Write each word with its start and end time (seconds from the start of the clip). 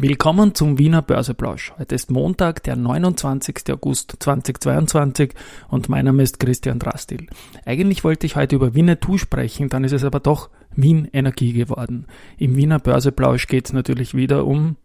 Willkommen 0.00 0.54
zum 0.54 0.78
Wiener 0.78 1.02
Börseplausch. 1.02 1.72
Heute 1.76 1.96
ist 1.96 2.12
Montag, 2.12 2.62
der 2.62 2.76
29. 2.76 3.64
August 3.72 4.14
2022 4.20 5.34
und 5.70 5.88
mein 5.88 6.04
Name 6.04 6.22
ist 6.22 6.38
Christian 6.38 6.78
Drastil. 6.78 7.26
Eigentlich 7.66 8.04
wollte 8.04 8.24
ich 8.24 8.36
heute 8.36 8.54
über 8.54 8.76
Winnetou 8.76 9.18
sprechen, 9.18 9.68
dann 9.68 9.82
ist 9.82 9.90
es 9.90 10.04
aber 10.04 10.20
doch 10.20 10.50
Wien 10.70 11.08
Energie 11.12 11.52
geworden. 11.52 12.06
Im 12.36 12.54
Wiener 12.54 12.78
Börseplausch 12.78 13.48
geht 13.48 13.66
es 13.66 13.72
natürlich 13.72 14.14
wieder 14.14 14.46
um 14.46 14.76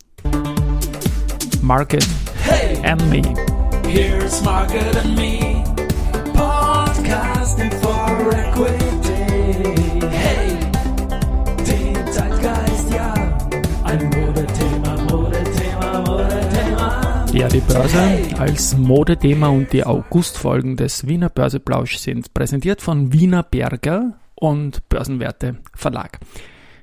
Market 1.61 2.07
hey, 2.41 2.83
and 2.83 3.07
Me. 3.11 3.21
Here's 3.87 4.43
Market 4.43 4.95
and 4.95 5.15
Me, 5.15 5.63
podcasting 6.33 7.71
for 7.83 8.33
equity. 8.33 9.82
Ja, 17.43 17.49
die 17.49 17.59
Börse 17.59 17.99
als 18.39 18.77
Modethema 18.77 19.49
und 19.49 19.73
die 19.73 19.83
Augustfolgen 19.83 20.77
des 20.77 21.07
Wiener 21.07 21.27
Börseplausch 21.27 21.97
sind 21.97 22.33
präsentiert 22.33 22.81
von 22.81 23.11
Wiener 23.11 23.43
Berger 23.43 24.13
und 24.33 24.87
Börsenwerte 24.87 25.57
Verlag. 25.75 26.21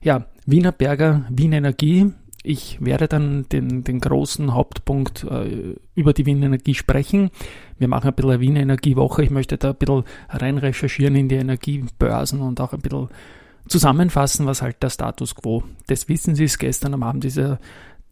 Ja, 0.02 0.26
Wiener 0.44 0.72
Berger, 0.72 1.24
Wien 1.30 1.54
Energie. 1.54 2.12
Ich 2.42 2.76
werde 2.78 3.08
dann 3.08 3.46
den, 3.48 3.84
den 3.84 4.00
großen 4.00 4.52
Hauptpunkt 4.52 5.24
äh, 5.24 5.76
über 5.94 6.12
die 6.12 6.26
Wien 6.26 6.42
Energie 6.42 6.74
sprechen. 6.74 7.30
Wir 7.78 7.88
machen 7.88 8.08
ein 8.08 8.14
bisschen 8.14 8.32
eine 8.32 8.40
Wien 8.40 8.56
Energiewoche. 8.56 9.22
Ich 9.22 9.30
möchte 9.30 9.56
da 9.56 9.70
ein 9.70 9.76
bisschen 9.76 10.04
rein 10.28 10.58
recherchieren 10.58 11.16
in 11.16 11.30
die 11.30 11.36
Energiebörsen 11.36 12.42
und 12.42 12.60
auch 12.60 12.74
ein 12.74 12.82
bisschen 12.82 13.08
zusammenfassen, 13.66 14.44
was 14.44 14.60
halt 14.60 14.82
der 14.82 14.90
Status 14.90 15.34
quo 15.34 15.62
des 15.88 16.10
Wissens 16.10 16.38
ist. 16.38 16.58
Gestern 16.58 16.92
am 16.92 17.02
Abend 17.02 17.24
ist 17.24 17.38
ja 17.38 17.58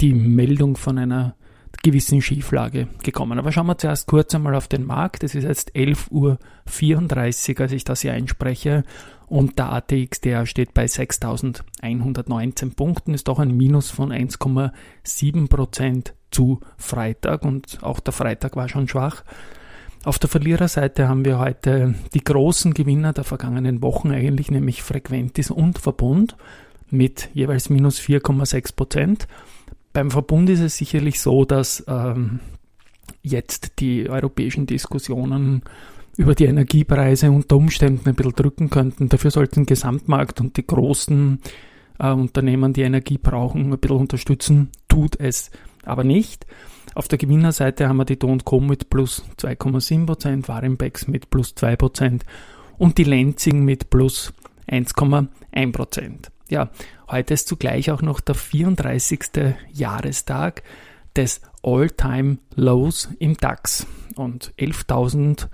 die 0.01 0.15
Meldung 0.15 0.79
von 0.79 0.97
einer 0.97 1.35
gewissen 1.83 2.23
Schieflage 2.23 2.89
gekommen. 3.03 3.39
Aber 3.39 3.53
schauen 3.53 3.67
wir 3.67 3.79
zuerst 3.79 4.07
kurz 4.07 4.35
einmal 4.35 4.55
auf 4.55 4.69
den 4.69 4.85
Markt. 4.85 5.23
Es 5.25 5.35
ist 5.35 5.45
jetzt 5.45 5.75
11.34 5.75 7.55
Uhr, 7.55 7.61
als 7.61 7.73
ich 7.73 7.85
das 7.85 8.01
hier 8.01 8.13
einspreche. 8.13 8.85
Und 9.27 9.59
der 9.59 9.73
ATX, 9.73 10.21
der 10.21 10.47
steht 10.47 10.75
bei 10.75 10.85
6.119 10.87 12.75
Punkten, 12.75 13.15
ist 13.15 13.29
doch 13.29 13.39
ein 13.39 13.57
Minus 13.57 13.91
von 13.91 14.11
1,7 14.13 15.49
Prozent 15.49 16.15
zu 16.31 16.61
Freitag. 16.77 17.45
Und 17.45 17.79
auch 17.83 18.01
der 18.01 18.13
Freitag 18.13 18.57
war 18.57 18.69
schon 18.69 18.89
schwach. 18.89 19.25
Auf 20.05 20.19
der 20.19 20.29
Verliererseite 20.29 21.09
haben 21.09 21.25
wir 21.25 21.39
heute 21.39 21.95
die 22.15 22.23
großen 22.23 22.73
Gewinner 22.73 23.13
der 23.13 23.25
vergangenen 23.25 23.83
Wochen 23.83 24.13
eigentlich, 24.13 24.51
nämlich 24.51 24.83
Frequentis 24.83 25.51
und 25.51 25.79
Verbund 25.79 26.37
mit 26.91 27.29
jeweils 27.35 27.69
minus 27.69 28.01
4,6 28.01 28.75
Prozent. 28.75 29.29
Beim 29.99 30.13
Verbund 30.13 30.49
ist 30.49 30.61
es 30.61 30.77
sicherlich 30.77 31.19
so, 31.19 31.45
dass 31.45 31.83
ähm, 31.89 32.39
jetzt 33.21 33.81
die 33.81 34.09
europäischen 34.09 34.65
Diskussionen 34.65 35.63
über 36.17 36.37
die 36.37 36.45
Energiepreise 36.45 37.33
unter 37.33 37.57
Umständen 37.57 38.09
ein 38.09 38.15
bisschen 38.15 38.37
drücken 38.37 38.71
könnten. 38.71 39.09
Dafür 39.09 39.33
sollten 39.33 39.67
Gesamtmarkt 39.67 40.41
und 40.41 40.57
die 40.57 40.65
großen 40.65 41.41
äh, 41.99 42.13
Unternehmen, 42.13 42.73
die 42.75 42.83
Energie 42.83 43.19
brauchen, 43.19 43.73
ein 43.73 43.79
bisschen 43.81 43.97
unterstützen. 43.97 44.71
Tut 44.87 45.19
es 45.19 45.51
aber 45.83 46.05
nicht. 46.05 46.47
Auf 46.95 47.09
der 47.09 47.19
Gewinnerseite 47.19 47.89
haben 47.89 47.97
wir 47.97 48.05
die 48.05 48.21
Do 48.21 48.39
Co 48.45 48.61
mit 48.61 48.91
plus 48.91 49.25
2,7%, 49.41 50.47
Warenbex 50.47 51.09
mit 51.09 51.29
plus 51.29 51.57
2% 51.57 52.21
und 52.77 52.99
die 52.99 53.03
Lenzing 53.03 53.65
mit 53.65 53.91
plus 53.91 54.33
1,1%. 54.69 56.29
Ja, 56.49 56.71
heute 57.11 57.35
ist 57.35 57.47
zugleich 57.47 57.91
auch 57.91 58.01
noch 58.01 58.21
der 58.21 58.35
34. 58.35 59.55
Jahrestag 59.73 60.63
des 61.15 61.43
All-Time 61.63 62.39
Lows 62.55 63.11
im 63.19 63.37
DAX 63.37 63.87
und 64.17 64.55
11.000 64.59 65.49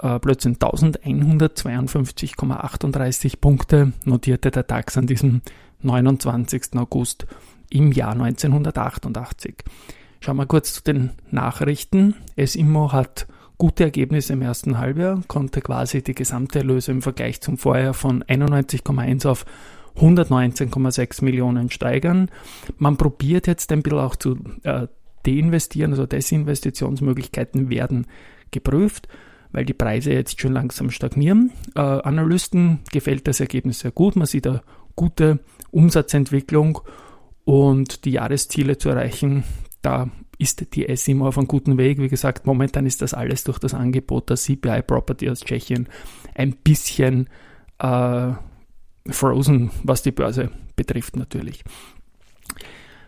äh, 0.00 0.20
plötzlich 0.20 0.58
1152,38 0.58 3.40
Punkte 3.40 3.92
notierte 4.04 4.52
der 4.52 4.62
DAX 4.62 4.96
an 4.96 5.08
diesem 5.08 5.42
29. 5.82 6.76
August 6.76 7.26
im 7.70 7.90
Jahr 7.90 8.12
1988. 8.12 9.56
Schauen 10.20 10.36
wir 10.36 10.46
kurz 10.46 10.74
zu 10.74 10.84
den 10.84 11.10
Nachrichten. 11.32 12.14
SIMO 12.36 12.92
hat 12.92 13.26
gute 13.56 13.82
Ergebnisse 13.84 14.34
im 14.34 14.42
ersten 14.42 14.76
Halbjahr, 14.78 15.22
konnte 15.26 15.60
quasi 15.60 16.02
die 16.02 16.14
gesamte 16.14 16.60
Erlöse 16.60 16.92
im 16.92 17.02
Vergleich 17.02 17.40
zum 17.40 17.58
Vorjahr 17.58 17.94
von 17.94 18.22
91,1 18.24 19.28
auf 19.28 19.44
119,6 19.98 21.24
Millionen 21.24 21.70
steigern. 21.70 22.30
Man 22.76 22.96
probiert 22.96 23.46
jetzt 23.46 23.72
ein 23.72 23.82
bisschen 23.82 23.98
auch 23.98 24.16
zu 24.16 24.36
äh, 24.62 24.86
deinvestieren, 25.24 25.92
also 25.92 26.06
Desinvestitionsmöglichkeiten 26.06 27.70
werden 27.70 28.06
geprüft, 28.50 29.08
weil 29.52 29.64
die 29.64 29.74
Preise 29.74 30.12
jetzt 30.12 30.40
schon 30.40 30.52
langsam 30.52 30.90
stagnieren. 30.90 31.52
Äh, 31.74 31.80
Analysten 31.80 32.80
gefällt 32.92 33.26
das 33.26 33.40
Ergebnis 33.40 33.80
sehr 33.80 33.90
gut. 33.90 34.16
Man 34.16 34.26
sieht 34.26 34.46
eine 34.46 34.62
gute 34.94 35.40
Umsatzentwicklung 35.70 36.80
und 37.44 38.04
die 38.04 38.12
Jahresziele 38.12 38.78
zu 38.78 38.90
erreichen. 38.90 39.44
Da 39.82 40.10
ist 40.38 40.74
die 40.74 40.86
SIMO 40.94 41.28
auf 41.28 41.38
einem 41.38 41.48
guten 41.48 41.78
Weg. 41.78 41.98
Wie 41.98 42.08
gesagt, 42.08 42.46
momentan 42.46 42.86
ist 42.86 43.02
das 43.02 43.14
alles 43.14 43.44
durch 43.44 43.58
das 43.58 43.74
Angebot 43.74 44.30
der 44.30 44.36
CPI 44.36 44.82
Property 44.82 45.28
aus 45.28 45.40
Tschechien 45.40 45.88
ein 46.34 46.54
bisschen 46.54 47.28
äh, 47.80 48.32
Frozen, 49.08 49.70
was 49.82 50.02
die 50.02 50.12
Börse 50.12 50.50
betrifft 50.76 51.16
natürlich. 51.16 51.64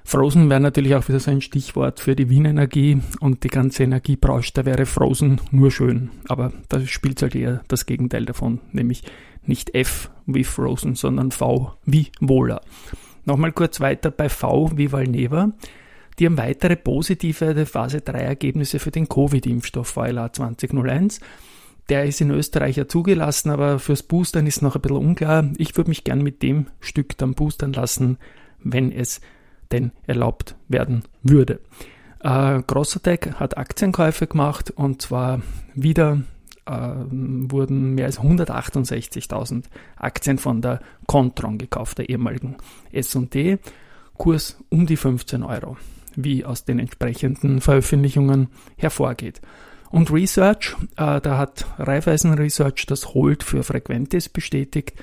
Frozen 0.05 0.51
wäre 0.51 0.61
natürlich 0.61 0.95
auch 0.97 1.07
wieder 1.09 1.21
so 1.21 1.31
ein 1.31 1.41
Stichwort 1.41 2.01
für 2.01 2.17
die 2.17 2.29
Wien 2.29 2.45
Energie 2.45 3.01
und 3.21 3.45
die 3.45 3.49
ganze 3.49 3.85
Energiebranche, 3.85 4.53
da 4.55 4.65
wäre 4.65 4.87
Frozen 4.87 5.41
nur 5.53 5.71
schön. 5.71 6.11
Aber 6.27 6.53
da 6.69 6.85
spielt 6.85 7.23
halt 7.23 7.37
eher 7.37 7.63
das 7.69 7.87
Gegenteil 7.87 8.25
davon, 8.25 8.61
nämlich 8.73 9.05
nicht 9.47 9.75
F 9.75 10.11
wie 10.27 10.45
Frozen, 10.45 10.97
sondern 10.97 11.31
V 11.31 11.75
wie 11.85 12.09
Wohler. 12.21 12.61
Nochmal 13.25 13.53
kurz 13.53 13.81
weiter 13.81 14.11
bei 14.11 14.29
V 14.29 14.73
wie 14.75 14.91
Valneva. 14.91 15.53
Die 16.19 16.27
haben 16.27 16.39
weitere 16.39 16.77
positive 16.77 17.65
Phase 17.65 18.01
3 18.01 18.19
Ergebnisse 18.19 18.79
für 18.79 18.91
den 18.91 19.09
Covid-Impfstoff 19.09 19.89
VLA 19.89 20.33
2001. 20.33 21.21
Der 21.91 22.05
ist 22.05 22.21
in 22.21 22.31
Österreich 22.31 22.77
ja 22.77 22.87
zugelassen, 22.87 23.51
aber 23.51 23.81
fürs 23.81 24.05
Boostern 24.05 24.47
ist 24.47 24.63
noch 24.63 24.77
ein 24.77 24.81
bisschen 24.81 24.97
unklar. 24.97 25.51
Ich 25.59 25.77
würde 25.77 25.91
mich 25.91 26.05
gern 26.05 26.23
mit 26.23 26.41
dem 26.41 26.67
Stück 26.79 27.19
dann 27.19 27.35
boostern 27.35 27.73
lassen, 27.73 28.17
wenn 28.63 28.93
es 28.93 29.21
denn 29.73 29.91
erlaubt 30.07 30.55
werden 30.69 31.03
würde. 31.25 31.59
Äh, 32.21 32.63
Grossatec 32.65 33.35
hat 33.35 33.59
Aktienkäufe 33.59 34.29
gemacht 34.29 34.71
und 34.71 35.03
zwar 35.03 35.43
wieder 35.75 36.23
äh, 36.67 36.93
wurden 37.11 37.95
mehr 37.95 38.07
als 38.07 38.21
168.000 38.21 39.65
Aktien 39.97 40.39
von 40.39 40.63
der 40.63 40.81
Contron 41.07 41.59
gekauft, 41.59 41.99
der 41.99 42.09
ehemaligen 42.09 42.57
S&D. 42.93 43.59
Kurs 44.17 44.63
um 44.69 44.87
die 44.87 44.97
15 44.97 45.43
Euro, 45.43 45.77
wie 46.15 46.45
aus 46.45 46.65
den 46.65 46.79
entsprechenden 46.79 47.61
Veröffentlichungen 47.61 48.49
hervorgeht. 48.77 49.41
Und 49.91 50.13
Research, 50.13 50.77
äh, 50.97 51.21
da 51.21 51.37
hat 51.37 51.67
Raiffeisen 51.79 52.35
Research 52.35 52.87
das 52.87 53.13
Hold 53.13 53.43
für 53.43 53.63
Frequentis 53.65 54.29
bestätigt. 54.29 54.95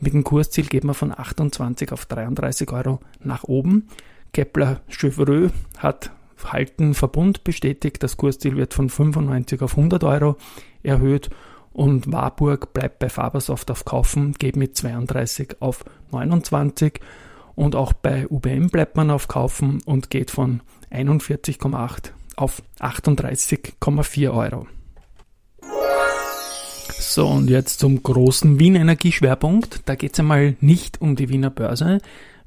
Mit 0.00 0.14
dem 0.14 0.24
Kursziel 0.24 0.66
geht 0.66 0.84
man 0.84 0.96
von 0.96 1.16
28 1.16 1.92
auf 1.92 2.06
33 2.06 2.70
Euro 2.72 3.00
nach 3.22 3.44
oben. 3.44 3.88
Kepler 4.32 4.80
Chevreux 4.88 5.52
hat 5.78 6.10
Halten 6.44 6.94
Verbund 6.94 7.44
bestätigt. 7.44 8.02
Das 8.02 8.16
Kursziel 8.16 8.56
wird 8.56 8.74
von 8.74 8.88
95 8.88 9.62
auf 9.62 9.76
100 9.76 10.02
Euro 10.02 10.36
erhöht. 10.82 11.30
Und 11.72 12.10
Warburg 12.10 12.74
bleibt 12.74 12.98
bei 12.98 13.08
Fabersoft 13.08 13.70
auf 13.70 13.84
Kaufen, 13.84 14.32
geht 14.34 14.56
mit 14.56 14.76
32 14.76 15.56
auf 15.60 15.84
29. 16.10 17.00
Und 17.54 17.76
auch 17.76 17.92
bei 17.92 18.26
UBM 18.28 18.70
bleibt 18.70 18.96
man 18.96 19.10
auf 19.10 19.28
Kaufen 19.28 19.80
und 19.86 20.10
geht 20.10 20.32
von 20.32 20.62
41,8 20.90 22.10
auf 22.36 22.62
38,4 22.80 24.32
Euro. 24.32 24.66
So, 26.98 27.26
und 27.26 27.50
jetzt 27.50 27.80
zum 27.80 28.02
großen 28.02 28.58
Wien 28.58 28.74
Energieschwerpunkt. 28.74 29.82
Da 29.86 29.96
geht 29.96 30.14
es 30.14 30.20
einmal 30.20 30.56
nicht 30.60 31.00
um 31.00 31.16
die 31.16 31.28
Wiener 31.28 31.50
Börse, 31.50 31.98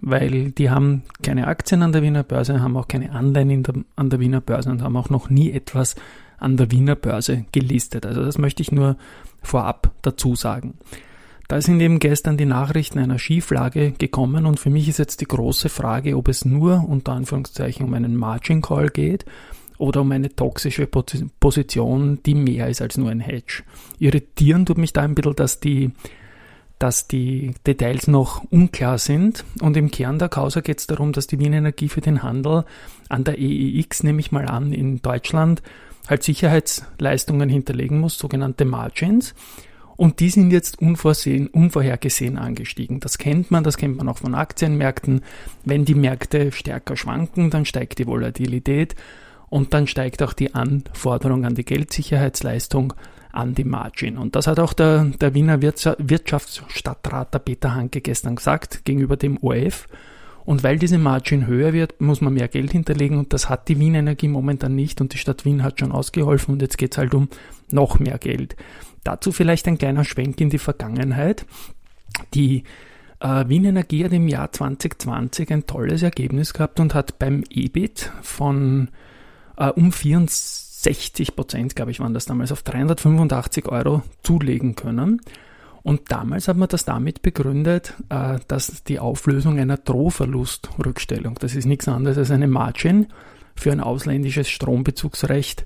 weil 0.01 0.51
die 0.51 0.69
haben 0.69 1.03
keine 1.21 1.47
Aktien 1.47 1.83
an 1.83 1.91
der 1.91 2.01
Wiener 2.01 2.23
Börse, 2.23 2.61
haben 2.61 2.77
auch 2.77 2.87
keine 2.87 3.11
Anleihen 3.11 3.63
der, 3.63 3.75
an 3.95 4.09
der 4.09 4.19
Wiener 4.19 4.41
Börse 4.41 4.69
und 4.69 4.81
haben 4.81 4.97
auch 4.97 5.09
noch 5.09 5.29
nie 5.29 5.51
etwas 5.51 5.95
an 6.37 6.57
der 6.57 6.71
Wiener 6.71 6.95
Börse 6.95 7.45
gelistet. 7.51 8.05
Also 8.05 8.23
das 8.23 8.37
möchte 8.37 8.61
ich 8.61 8.71
nur 8.71 8.97
vorab 9.43 9.91
dazu 10.01 10.35
sagen. 10.35 10.75
Da 11.47 11.61
sind 11.61 11.79
eben 11.79 11.99
gestern 11.99 12.37
die 12.37 12.45
Nachrichten 12.45 12.97
einer 12.97 13.19
Schieflage 13.19 13.91
gekommen 13.91 14.47
und 14.47 14.59
für 14.59 14.71
mich 14.71 14.89
ist 14.89 14.97
jetzt 14.97 15.21
die 15.21 15.27
große 15.27 15.69
Frage, 15.69 16.17
ob 16.17 16.27
es 16.27 16.43
nur 16.43 16.83
unter 16.87 17.11
Anführungszeichen 17.11 17.85
um 17.85 17.93
einen 17.93 18.15
Margin 18.15 18.61
Call 18.61 18.89
geht 18.89 19.25
oder 19.77 20.01
um 20.01 20.11
eine 20.11 20.35
toxische 20.35 20.87
Position, 20.87 22.19
die 22.25 22.35
mehr 22.35 22.69
ist 22.69 22.81
als 22.81 22.97
nur 22.97 23.09
ein 23.09 23.19
Hedge. 23.19 23.63
Irritieren 23.99 24.65
tut 24.65 24.77
mich 24.77 24.93
da 24.93 25.01
ein 25.01 25.15
bisschen, 25.15 25.35
dass 25.35 25.59
die 25.59 25.91
dass 26.79 27.07
die 27.07 27.53
Details 27.65 28.07
noch 28.07 28.43
unklar 28.51 28.97
sind. 28.97 29.45
Und 29.61 29.77
im 29.77 29.91
Kern 29.91 30.19
der 30.19 30.29
Causa 30.29 30.61
geht 30.61 30.79
es 30.79 30.87
darum, 30.87 31.13
dass 31.13 31.27
die 31.27 31.39
Wien 31.39 31.53
Energie 31.53 31.87
für 31.87 32.01
den 32.01 32.21
Handel 32.21 32.65
an 33.07 33.23
der 33.23 33.39
EEX, 33.39 34.03
nehme 34.03 34.19
ich 34.19 34.31
mal 34.31 34.45
an, 34.45 34.73
in 34.73 35.01
Deutschland 35.01 35.61
halt 36.07 36.23
Sicherheitsleistungen 36.23 37.49
hinterlegen 37.49 37.99
muss, 37.99 38.17
sogenannte 38.17 38.65
Margins. 38.65 39.33
Und 39.97 40.19
die 40.19 40.29
sind 40.29 40.51
jetzt 40.51 40.81
unvorsehen, 40.81 41.47
unvorhergesehen 41.47 42.37
angestiegen. 42.37 42.99
Das 42.99 43.17
kennt 43.17 43.49
man, 43.49 43.63
das 43.63 43.77
kennt 43.77 43.95
man 43.95 44.09
auch 44.09 44.17
von 44.17 44.35
Aktienmärkten. 44.35 45.21
Wenn 45.63 45.85
die 45.85 45.95
Märkte 45.95 46.51
stärker 46.51 46.97
schwanken, 46.97 47.49
dann 47.49 47.63
steigt 47.63 47.99
die 47.99 48.07
Volatilität 48.07 48.95
und 49.55 49.73
dann 49.73 49.87
steigt 49.87 50.21
auch 50.21 50.33
die 50.33 50.53
Anforderung 50.53 51.45
an 51.45 51.55
die 51.55 51.63
Geldsicherheitsleistung 51.63 52.93
an 53.31 53.55
die 53.55 53.63
Margin. 53.63 54.17
Und 54.17 54.35
das 54.35 54.47
hat 54.47 54.59
auch 54.59 54.73
der, 54.73 55.05
der 55.05 55.33
Wiener 55.33 55.61
Wirtschaftsstadtrat, 55.61 57.33
der 57.33 57.39
Peter 57.39 57.73
Hanke, 57.73 58.01
gestern 58.01 58.35
gesagt 58.35 58.83
gegenüber 58.83 59.15
dem 59.15 59.41
ORF. 59.41 59.87
Und 60.43 60.63
weil 60.63 60.77
diese 60.77 60.97
Margin 60.97 61.47
höher 61.47 61.71
wird, 61.71 62.01
muss 62.01 62.19
man 62.19 62.33
mehr 62.33 62.49
Geld 62.49 62.73
hinterlegen 62.73 63.17
und 63.17 63.31
das 63.31 63.47
hat 63.47 63.69
die 63.69 63.79
Wien 63.79 63.95
Energie 63.95 64.27
momentan 64.27 64.75
nicht 64.75 64.99
und 64.99 65.13
die 65.13 65.17
Stadt 65.17 65.45
Wien 65.45 65.63
hat 65.63 65.79
schon 65.79 65.93
ausgeholfen 65.93 66.55
und 66.55 66.61
jetzt 66.61 66.77
geht 66.77 66.91
es 66.91 66.97
halt 66.97 67.13
um 67.13 67.29
noch 67.71 67.97
mehr 67.97 68.17
Geld. 68.17 68.57
Dazu 69.05 69.31
vielleicht 69.31 69.69
ein 69.69 69.77
kleiner 69.77 70.03
Schwenk 70.03 70.41
in 70.41 70.49
die 70.49 70.57
Vergangenheit. 70.57 71.45
Die 72.33 72.63
äh, 73.21 73.47
Wien 73.47 73.63
Energie 73.63 74.03
hat 74.03 74.11
im 74.11 74.27
Jahr 74.27 74.51
2020 74.51 75.49
ein 75.53 75.65
tolles 75.65 76.03
Ergebnis 76.03 76.53
gehabt 76.53 76.81
und 76.81 76.93
hat 76.93 77.19
beim 77.19 77.45
EBIT 77.49 78.11
von 78.21 78.89
äh, 79.57 79.69
um 79.69 79.91
74 79.91 80.65
60 80.85 81.35
Prozent, 81.35 81.75
glaube 81.75 81.89
ich, 81.89 81.99
waren 81.99 82.13
das 82.13 82.25
damals, 82.25 82.51
auf 82.51 82.61
385 82.61 83.67
Euro 83.67 84.03
zulegen 84.21 84.75
können. 84.75 85.19
Und 85.81 86.11
damals 86.11 86.47
hat 86.47 86.57
man 86.57 86.69
das 86.69 86.85
damit 86.85 87.23
begründet, 87.23 87.95
äh, 88.09 88.39
dass 88.47 88.83
die 88.83 88.99
Auflösung 88.99 89.59
einer 89.59 89.77
Drohverlustrückstellung, 89.77 91.35
das 91.39 91.55
ist 91.55 91.65
nichts 91.65 91.87
anderes 91.87 92.17
als 92.17 92.31
eine 92.31 92.47
Margin 92.47 93.07
für 93.55 93.71
ein 93.71 93.79
ausländisches 93.79 94.47
Strombezugsrecht 94.49 95.65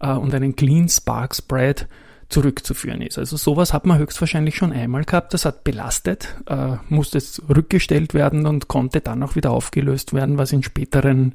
äh, 0.00 0.12
und 0.12 0.34
einen 0.34 0.54
Clean 0.54 0.88
Spark 0.88 1.34
Spread 1.34 1.88
zurückzuführen 2.28 3.02
ist. 3.02 3.18
Also 3.18 3.36
sowas 3.36 3.72
hat 3.72 3.86
man 3.86 3.98
höchstwahrscheinlich 3.98 4.54
schon 4.54 4.72
einmal 4.72 5.04
gehabt, 5.04 5.34
das 5.34 5.44
hat 5.44 5.64
belastet, 5.64 6.36
äh, 6.46 6.76
musste 6.88 7.18
es 7.18 7.42
rückgestellt 7.48 8.14
werden 8.14 8.46
und 8.46 8.68
konnte 8.68 9.00
dann 9.00 9.22
auch 9.24 9.34
wieder 9.34 9.50
aufgelöst 9.50 10.12
werden, 10.12 10.38
was 10.38 10.52
in 10.52 10.62
späteren 10.62 11.34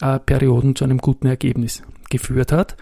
Perioden 0.00 0.76
zu 0.76 0.84
einem 0.84 0.98
guten 0.98 1.26
Ergebnis 1.26 1.82
geführt 2.08 2.52
hat. 2.52 2.76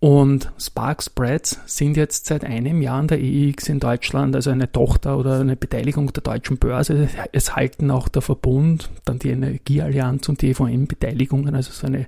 Und 0.00 0.52
Spark 0.58 1.02
Spreads 1.02 1.60
sind 1.64 1.96
jetzt 1.96 2.26
seit 2.26 2.44
einem 2.44 2.82
Jahr 2.82 2.98
an 2.98 3.08
der 3.08 3.22
EX 3.22 3.70
in 3.70 3.80
Deutschland, 3.80 4.36
also 4.36 4.50
eine 4.50 4.70
Tochter 4.70 5.16
oder 5.16 5.40
eine 5.40 5.56
Beteiligung 5.56 6.12
der 6.12 6.22
deutschen 6.22 6.58
Börse. 6.58 7.08
Es 7.32 7.56
halten 7.56 7.90
auch 7.90 8.08
der 8.08 8.20
Verbund, 8.20 8.90
dann 9.06 9.18
die 9.18 9.30
Energieallianz 9.30 10.28
und 10.28 10.42
die 10.42 10.50
EVM 10.50 10.88
Beteiligungen, 10.88 11.54
also 11.54 11.72
so 11.72 11.86
eine 11.86 12.06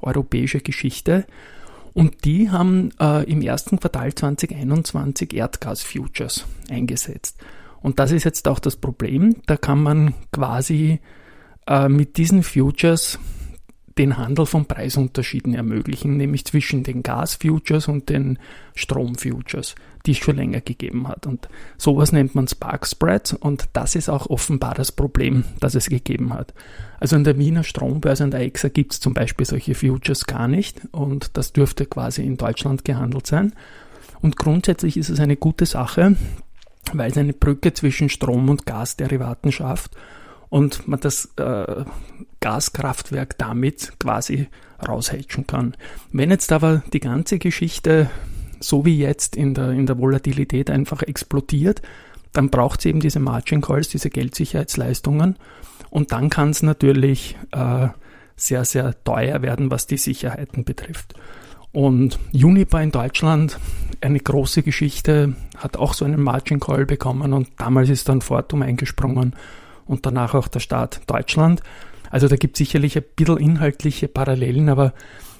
europäische 0.00 0.60
Geschichte. 0.60 1.26
Und 1.92 2.24
die 2.24 2.50
haben 2.50 2.90
äh, 3.00 3.30
im 3.30 3.42
ersten 3.42 3.78
Quartal 3.80 4.14
2021 4.14 5.34
Erdgas-Futures 5.34 6.46
eingesetzt. 6.70 7.36
Und 7.82 7.98
das 7.98 8.12
ist 8.12 8.24
jetzt 8.24 8.48
auch 8.48 8.60
das 8.60 8.76
Problem. 8.76 9.36
Da 9.44 9.58
kann 9.58 9.82
man 9.82 10.14
quasi 10.32 11.00
äh, 11.66 11.88
mit 11.90 12.16
diesen 12.16 12.42
Futures 12.42 13.18
den 13.98 14.18
Handel 14.18 14.44
von 14.44 14.66
Preisunterschieden 14.66 15.54
ermöglichen, 15.54 16.16
nämlich 16.16 16.44
zwischen 16.44 16.82
den 16.82 17.02
Gas-Futures 17.02 17.88
und 17.88 18.08
den 18.10 18.38
Strom-Futures, 18.74 19.74
die 20.04 20.10
es 20.12 20.18
schon 20.18 20.36
länger 20.36 20.60
gegeben 20.60 21.08
hat. 21.08 21.26
Und 21.26 21.48
sowas 21.78 22.12
nennt 22.12 22.34
man 22.34 22.46
Spark 22.46 22.86
Spreads 22.86 23.32
und 23.32 23.68
das 23.72 23.94
ist 23.94 24.10
auch 24.10 24.26
offenbar 24.26 24.74
das 24.74 24.92
Problem, 24.92 25.44
das 25.60 25.74
es 25.74 25.88
gegeben 25.88 26.34
hat. 26.34 26.52
Also 27.00 27.16
in 27.16 27.24
der 27.24 27.38
Wiener 27.38 27.64
Strombörse 27.64 28.24
und 28.24 28.32
der 28.32 28.40
EXA 28.40 28.68
gibt 28.68 28.92
es 28.92 29.00
zum 29.00 29.14
Beispiel 29.14 29.46
solche 29.46 29.74
Futures 29.74 30.26
gar 30.26 30.46
nicht 30.46 30.82
und 30.92 31.36
das 31.36 31.52
dürfte 31.52 31.86
quasi 31.86 32.22
in 32.22 32.36
Deutschland 32.36 32.84
gehandelt 32.84 33.26
sein. 33.26 33.54
Und 34.20 34.36
grundsätzlich 34.36 34.98
ist 34.98 35.08
es 35.08 35.20
eine 35.20 35.36
gute 35.36 35.64
Sache, 35.64 36.16
weil 36.92 37.10
es 37.10 37.16
eine 37.16 37.32
Brücke 37.32 37.72
zwischen 37.72 38.10
Strom- 38.10 38.50
und 38.50 38.66
Gasderivaten 38.66 39.52
schafft 39.52 39.96
und 40.48 40.86
man 40.88 41.00
das 41.00 41.30
äh, 41.36 41.84
Gaskraftwerk 42.40 43.38
damit 43.38 43.92
quasi 43.98 44.48
raushätschen 44.86 45.46
kann. 45.46 45.76
Wenn 46.12 46.30
jetzt 46.30 46.52
aber 46.52 46.82
die 46.92 47.00
ganze 47.00 47.38
Geschichte 47.38 48.10
so 48.60 48.84
wie 48.84 48.98
jetzt 48.98 49.36
in 49.36 49.54
der, 49.54 49.70
in 49.70 49.86
der 49.86 49.98
Volatilität 49.98 50.70
einfach 50.70 51.02
explodiert, 51.02 51.82
dann 52.32 52.50
braucht 52.50 52.80
es 52.80 52.86
eben 52.86 53.00
diese 53.00 53.20
Margin 53.20 53.60
Calls, 53.60 53.88
diese 53.88 54.10
Geldsicherheitsleistungen 54.10 55.36
und 55.90 56.12
dann 56.12 56.30
kann 56.30 56.50
es 56.50 56.62
natürlich 56.62 57.36
äh, 57.52 57.88
sehr, 58.36 58.64
sehr 58.64 59.02
teuer 59.04 59.42
werden, 59.42 59.70
was 59.70 59.86
die 59.86 59.96
Sicherheiten 59.96 60.64
betrifft. 60.64 61.14
Und 61.72 62.18
Uniper 62.32 62.82
in 62.82 62.90
Deutschland, 62.90 63.58
eine 64.00 64.20
große 64.20 64.62
Geschichte, 64.62 65.34
hat 65.56 65.76
auch 65.76 65.94
so 65.94 66.04
einen 66.04 66.22
Margin 66.22 66.60
Call 66.60 66.86
bekommen 66.86 67.32
und 67.32 67.48
damals 67.58 67.90
ist 67.90 68.08
dann 68.08 68.20
Fortum 68.20 68.62
eingesprungen 68.62 69.34
und 69.86 70.06
danach 70.06 70.34
auch 70.34 70.48
der 70.48 70.60
Staat 70.60 71.00
Deutschland. 71.06 71.62
Also 72.10 72.28
da 72.28 72.36
gibt 72.36 72.56
es 72.56 72.58
sicherlich 72.58 72.96
ein 72.96 73.04
bisschen 73.16 73.38
inhaltliche 73.38 74.08
Parallelen, 74.08 74.68
aber 74.68 74.92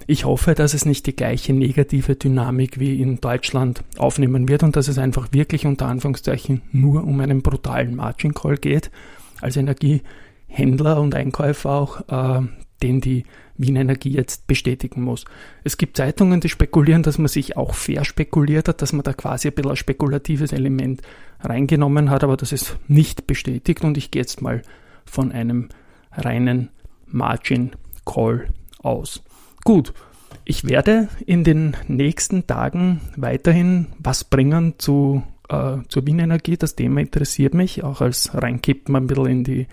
ich 0.09 0.25
hoffe, 0.25 0.55
dass 0.55 0.73
es 0.73 0.85
nicht 0.85 1.07
die 1.07 1.17
gleiche 1.17 1.53
negative 1.53 2.15
Dynamik 2.15 2.79
wie 2.79 3.01
in 3.01 3.21
Deutschland 3.21 3.83
aufnehmen 3.99 4.49
wird 4.49 4.63
und 4.63 4.77
dass 4.77 4.87
es 4.87 4.99
einfach 4.99 5.29
wirklich 5.33 5.67
unter 5.67 5.87
Anführungszeichen 5.87 6.63
nur 6.71 7.03
um 7.05 7.21
einen 7.21 7.43
brutalen 7.43 7.97
Margin 7.97 8.33
Call 8.33 8.57
geht, 8.57 8.91
als 9.41 9.57
Energiehändler 9.57 11.01
und 11.01 11.15
Einkäufer 11.15 11.71
auch, 11.71 12.01
äh, 12.09 12.47
den 12.83 13.01
die 13.01 13.25
Wien 13.59 13.77
Energie 13.77 14.13
jetzt 14.13 14.47
bestätigen 14.47 15.03
muss. 15.03 15.25
Es 15.65 15.77
gibt 15.77 15.97
Zeitungen, 15.97 16.41
die 16.41 16.51
spekulieren, 16.51 17.03
dass 17.03 17.19
man 17.19 17.29
sich 17.29 17.57
auch 17.57 17.75
fair 17.75 18.05
spekuliert 18.05 18.69
hat, 18.69 18.83
dass 18.83 18.93
man 18.93 19.03
da 19.03 19.13
quasi 19.13 19.49
ein 19.49 19.55
bisschen 19.55 19.71
ein 19.71 19.77
spekulatives 19.77 20.53
Element 20.53 21.03
reingenommen 21.41 22.11
hat, 22.11 22.25
aber 22.25 22.37
das 22.37 22.53
ist 22.53 22.77
nicht 22.89 23.27
bestätigt 23.27 23.85
und 23.85 23.97
ich 23.97 24.11
gehe 24.11 24.23
jetzt 24.23 24.43
mal 24.43 24.63
von 25.05 25.33
einem 25.33 25.69
reinen 26.13 26.71
Margin 27.07 27.73
Call 28.05 28.49
aus. 28.83 29.23
Gut, 29.65 29.93
ich 30.45 30.65
werde 30.65 31.09
in 31.27 31.45
den 31.45 31.77
nächsten 31.89 32.47
Tagen 32.47 33.01
weiterhin 33.17 33.89
was 33.99 34.25
bringen 34.25 34.75
zu, 34.79 35.23
äh, 35.49 35.79
zur 35.89 36.07
Wien 36.07 36.21
Energie. 36.21 36.57
Das 36.57 36.77
Thema 36.77 37.01
interessiert 37.01 37.55
mich, 37.55 37.83
auch 37.83 38.01
als 38.01 38.31
reinkippen 38.35 38.95
ein 38.95 39.07
bisschen 39.07 39.27
in 39.27 39.45
die 39.45 39.67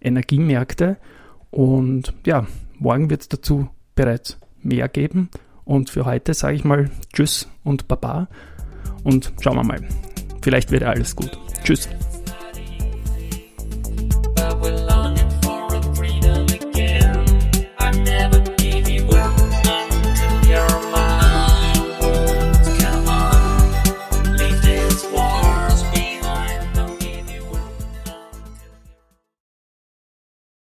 Energiemärkte. 0.00 0.96
Und 1.50 2.14
ja, 2.26 2.46
morgen 2.78 3.10
wird 3.10 3.22
es 3.22 3.28
dazu 3.28 3.68
bereits 3.94 4.38
mehr 4.60 4.88
geben. 4.88 5.30
Und 5.64 5.90
für 5.90 6.04
heute 6.04 6.34
sage 6.34 6.56
ich 6.56 6.64
mal 6.64 6.90
Tschüss 7.12 7.48
und 7.62 7.88
Baba. 7.88 8.28
Und 9.04 9.32
schauen 9.40 9.56
wir 9.56 9.64
mal. 9.64 10.17
Vielleicht 10.42 10.70
wird 10.70 10.82
alles 10.82 11.14
gut. 11.14 11.38
Tschüss. 11.64 11.88